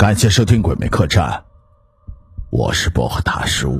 [0.00, 1.30] 感谢收听《鬼魅客栈》，
[2.48, 3.78] 我是薄荷大叔。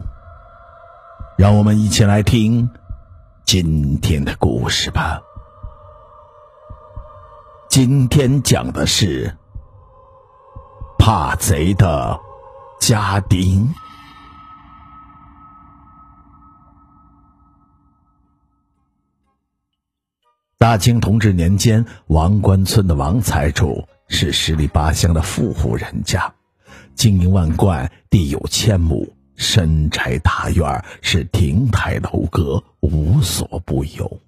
[1.39, 2.69] 让我们一起来听
[3.47, 5.19] 今天的故事吧。
[7.71, 9.35] 今天讲的是
[10.99, 12.21] 怕贼的
[12.79, 13.67] 家丁。
[20.59, 26.31] 大清同治年间，王官村的王财主是十里八乡的富户人家，
[26.97, 34.21] 金银万贯，地有千亩，深宅大院，是亭台楼阁，无所不有。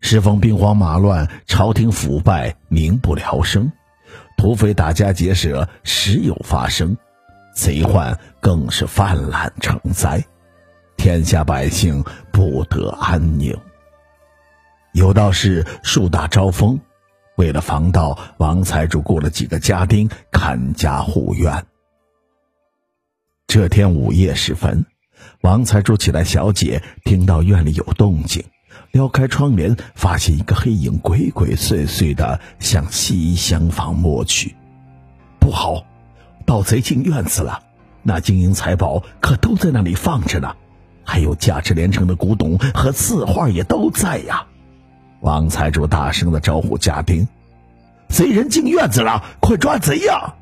[0.00, 3.70] 时逢兵荒马乱，朝廷腐败，民不聊生，
[4.36, 6.94] 土匪打家劫舍时有发生，
[7.54, 10.22] 贼患更是泛滥成灾，
[10.96, 13.56] 天下百姓不得安宁。
[14.92, 16.78] 有道是树大招风，
[17.36, 21.66] 为了防盗，王财主雇了几个家丁看家护院。
[23.46, 24.86] 这天午夜时分，
[25.42, 28.42] 王财主起来小姐，听到院里有动静，
[28.90, 34.54] 撩开窗帘，发现一个黑影鬼鬼祟祟的向西厢房摸去。
[35.38, 35.84] 不好，
[36.46, 37.62] 盗贼进院子了！
[38.02, 40.56] 那金银财宝可都在那里放着呢，
[41.04, 44.46] 还有价值连城的古董和字画也都在呀。
[45.20, 47.26] 王财主大声的招呼家丁
[48.08, 50.34] ：“贼人进院子了，快抓贼呀！”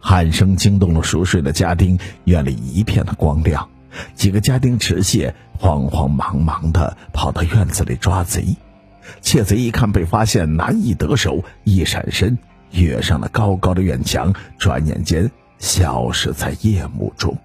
[0.00, 3.68] 喊声惊动了熟睡的家丁，院里一片的光亮。
[4.14, 8.56] 几个家丁持械，慌慌忙忙的跑到院子里抓贼。
[9.20, 12.38] 窃贼一看被发现，难以得手，一闪身
[12.70, 17.36] 跃上了高高的院墙，转眼间消失在夜幕中。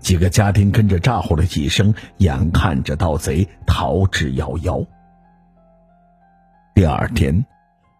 [0.00, 4.86] 几个家丁跟着咋呼了几声，眼看着盗贼逃之夭夭。
[6.74, 7.44] 第二天，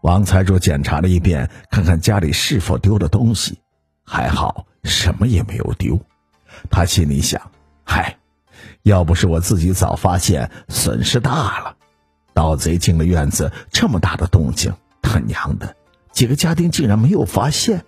[0.01, 3.61] 王财主检查了一遍，看看家里是否丢了东西，
[4.03, 6.01] 还好什么也没有丢。
[6.71, 7.51] 他心里想
[7.85, 8.17] ：“嗨，
[8.83, 11.77] 要不是我自己早发现，损失大了。
[12.33, 15.77] 盗贼进了院子，这么大的动静，他娘的，
[16.11, 17.85] 几个家丁竟然没有发现。”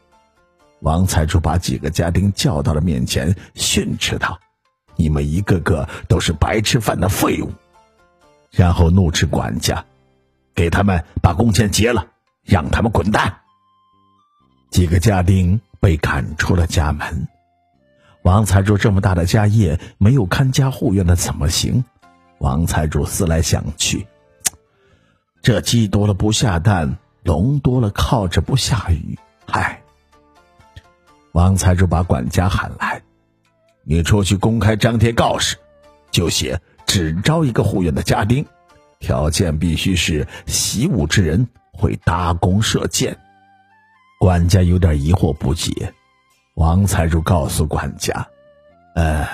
[0.80, 4.38] 王财主把几个家丁叫到了面前，训斥道
[4.96, 7.50] ：“你们一个个都是白吃饭的废物！”
[8.52, 9.82] 然后怒斥管家。
[10.54, 12.06] 给他们把工钱结了，
[12.42, 13.40] 让他们滚蛋。
[14.70, 17.28] 几个家丁被赶出了家门。
[18.22, 21.84] 王财主这么大的家业，没有看家护院的怎么行？
[22.38, 24.06] 王财主思来想去，
[25.42, 29.18] 这鸡多了不下蛋，龙多了靠着不下雨。
[29.46, 29.82] 嗨！
[31.32, 33.02] 王财主把管家喊来
[33.84, 35.56] ：“你出去公开张贴告示，
[36.10, 38.46] 就写只招一个护院的家丁。”
[39.04, 43.18] 条件必须是习武之人，会搭弓射箭。
[44.18, 45.92] 管家有点疑惑不解。
[46.54, 48.26] 王财主告诉管家
[48.96, 49.28] ：“呃，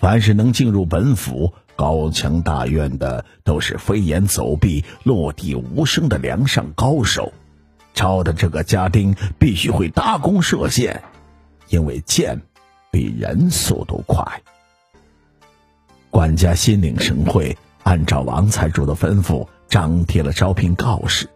[0.00, 7.32] 凡是能进入本府高墙大院的，都是飞檐走壁、落地无声的梁上高手。
[7.92, 11.02] 招的这个家丁必须会搭弓射箭，
[11.70, 12.40] 因为箭
[12.92, 14.24] 比人速度快。”
[16.08, 17.58] 管家心领神会。
[17.82, 21.28] 按照王财主的吩咐，张贴了招聘告示。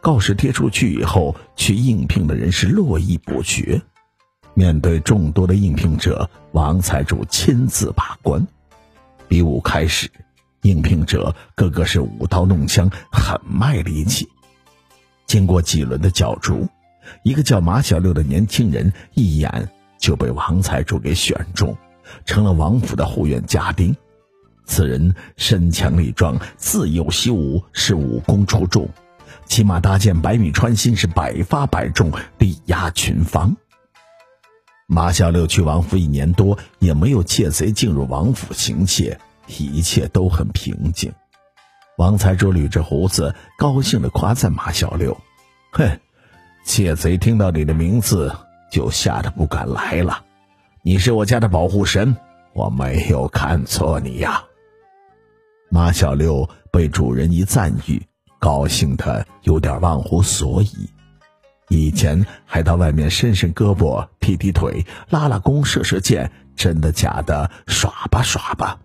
[0.00, 3.82] 告示贴出去以后，去应聘的人是络绎不绝。
[4.54, 8.46] 面对众多的应聘者，王财主亲自把关。
[9.28, 10.10] 比武开始，
[10.62, 14.28] 应聘者个个是舞刀弄枪，很卖力气。
[15.26, 16.68] 经过几轮的角逐，
[17.24, 19.68] 一个叫马小六的年轻人一眼
[19.98, 21.76] 就被王财主给选中，
[22.24, 23.96] 成了王府的护院家丁。
[24.66, 28.88] 此人身强力壮，自幼习武，是武功出众，
[29.46, 33.56] 骑马搭箭，百米穿心，是百发百中，力压群芳。
[34.88, 41.12] 马小六去王府一年多，也没有窃贼进入王府行窃，一切都很平静。
[41.96, 45.16] 王财主捋着胡子，高兴地夸赞马小六
[45.72, 45.98] ：“哼，
[46.64, 48.34] 窃贼听到你的名字，
[48.70, 50.24] 就吓得不敢来了。
[50.82, 52.16] 你是我家的保护神，
[52.52, 54.44] 我没有看错你呀。”
[55.68, 58.00] 马小六被主人一赞誉，
[58.38, 60.88] 高兴的有点忘乎所以。
[61.68, 67.50] 以前还到外面伸伸胳膊、踢踢腿、拉拉弓、射射箭，真的假的？
[67.66, 68.78] 耍吧耍吧。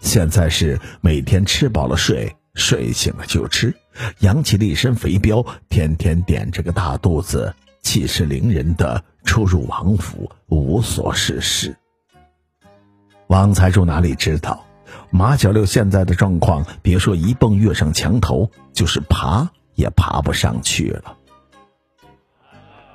[0.00, 3.72] 现在是每天吃饱了睡，睡醒了就吃，
[4.18, 11.76] 扬起了一身肥膘，天天点着个大肚子，气势凌人的出入王府，无所事事。
[13.28, 14.65] 王财主哪里知道？
[15.10, 21.16] 马小六现在的状况，别说一蹦跃上墙头，就是爬也爬不上去了。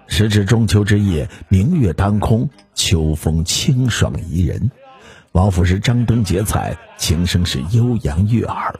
[0.07, 4.69] 时至中秋之夜，明月当空，秋风清爽宜人。
[5.31, 8.77] 王府是张灯结彩，琴声是悠扬悦耳。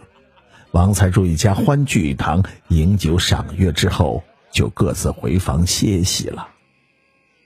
[0.72, 6.50] 王财主一家欢聚一堂，饮酒赏月之后，就各自回房歇息了。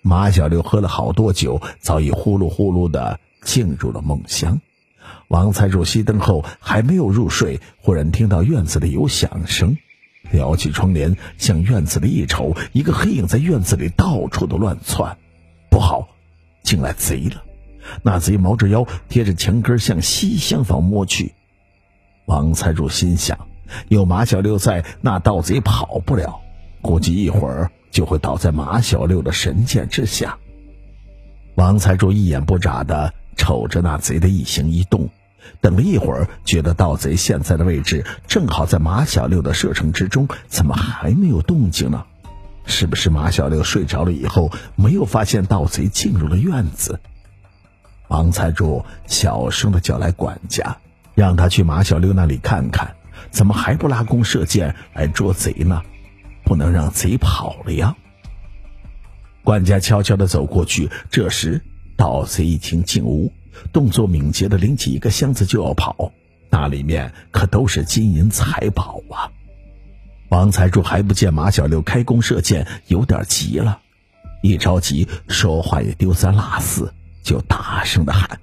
[0.01, 4.59] 马小六喝了好多酒，早已呼噜呼噜的进入了梦乡。
[5.27, 9.77] 王财主熄灯后还没有入睡，忽然听到院子里有响声，
[10.31, 15.17] 撩起窗帘向院子里一瞅，一个黑影在院子里到处的乱窜。
[15.69, 16.07] 不好，
[16.63, 17.43] 进来贼了！
[18.01, 21.33] 那贼猫着腰贴着墙根向西厢房摸去。
[22.25, 23.47] 王财主心想：
[23.89, 26.41] 有马小六在，那盗贼跑不了，
[26.81, 30.37] 估计一会儿就会倒在马小六的神剑之下。
[31.55, 35.09] 王财主一眼不眨的瞅着那贼的一行一动，
[35.61, 42.05] 等了一会儿，觉得盗贼现在的位置正好在马小六的射程之中，怎么还没有动静呢？
[42.65, 46.99] 是不是马小六睡着了以后没有发现盗贼进入了院子？
[48.07, 50.77] 王财主小声的叫来管家，
[51.13, 52.95] 让他去马小六那里看看，
[53.29, 55.81] 怎么还不拉弓射箭来捉贼呢？
[56.43, 57.95] 不能让贼跑了呀！
[59.43, 61.61] 管家悄悄的走过去，这时
[61.97, 63.31] 盗贼一听进屋，
[63.71, 66.11] 动作敏捷的拎起一个箱子就要跑，
[66.49, 69.31] 那里面可都是金银财宝啊！
[70.29, 73.79] 王财主还不见马小六开弓射箭，有点急了，
[74.41, 76.93] 一着急说话也丢三落四。
[77.23, 78.39] 就大声的喊：“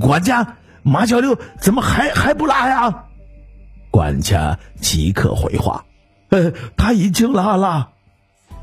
[0.00, 3.04] 管家，马小六怎么还还不拉呀？”
[3.92, 5.84] 管家即刻回话
[6.30, 7.90] ：“呃，他已经拉了。”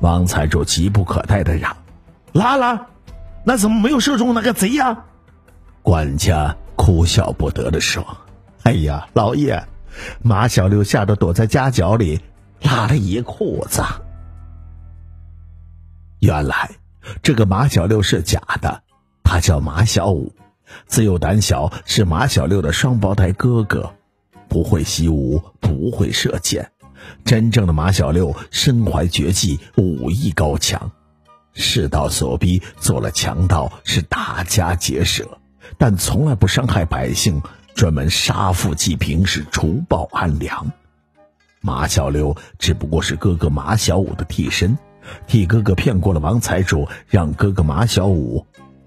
[0.01, 1.77] 王财主急不可待的嚷
[2.33, 2.87] ：“拉了？
[3.45, 5.05] 那怎么没有射中那个贼呀？”
[5.83, 8.05] 管家哭笑不得的说
[8.63, 9.67] ：“哎呀，老爷，
[10.21, 12.21] 马小六吓得躲在家角里，
[12.61, 13.83] 拉了一裤子。
[16.19, 16.71] 原来
[17.21, 18.81] 这个马小六是假的。”
[19.25, 20.31] 他叫马小五，
[20.85, 23.91] 自幼胆小，是马小六的双胞胎哥哥，
[24.47, 26.69] 不会习武，不会射箭。
[27.25, 30.91] 真正的马小六身怀绝技，武艺高强，
[31.53, 35.37] 世道所逼做了强盗，是大家劫舍，
[35.77, 37.41] 但从来不伤害百姓，
[37.75, 40.71] 专门杀富济贫，是除暴安良。
[41.61, 44.77] 马小六只不过是哥哥马小五的替身，
[45.27, 48.45] 替哥哥骗过了王财主，让哥哥马小五。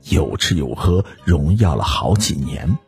[0.08, 2.78] 有吃有喝，荣耀了好几年。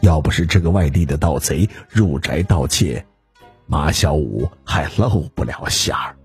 [0.00, 3.06] 要不是这个外地的盗贼入宅盗窃，
[3.66, 6.16] 马小五还露不了馅儿。